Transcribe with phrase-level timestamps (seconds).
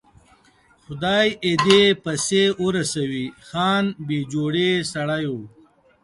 [0.83, 5.35] خدای یې دې پسې ورسوي، خان بې جوړې سړی و.